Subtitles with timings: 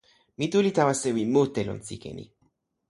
[0.37, 2.25] mi tu li tawa sewi mute lon sike ni.